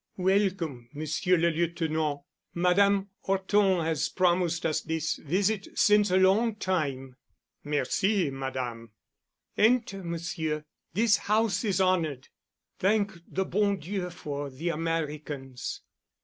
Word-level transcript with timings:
"Welcome, 0.17 0.89
Monsieur 0.93 1.37
le 1.37 1.51
Lieutenant. 1.51 2.21
Madame 2.55 3.09
Horton 3.19 3.85
has 3.85 4.09
promised 4.09 4.65
us 4.65 4.81
this 4.81 5.17
visit 5.17 5.67
since 5.77 6.09
a 6.09 6.17
long 6.17 6.55
time." 6.55 7.17
"Merci, 7.63 8.31
Madame." 8.31 8.89
"Enter, 9.59 10.03
Monsieur—this 10.03 11.17
house 11.17 11.63
is 11.63 11.79
honored. 11.79 12.29
Thank 12.79 13.13
the 13.31 13.45
bon 13.45 13.77
Dieu 13.77 14.09
for 14.09 14.49
the 14.49 14.69
Americans." 14.69 15.81